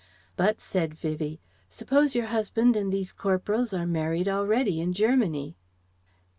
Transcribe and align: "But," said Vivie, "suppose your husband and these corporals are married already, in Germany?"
"But," 0.35 0.59
said 0.59 0.95
Vivie, 0.95 1.39
"suppose 1.69 2.15
your 2.15 2.25
husband 2.25 2.75
and 2.75 2.91
these 2.91 3.13
corporals 3.13 3.71
are 3.71 3.85
married 3.85 4.27
already, 4.27 4.81
in 4.81 4.93
Germany?" 4.93 5.55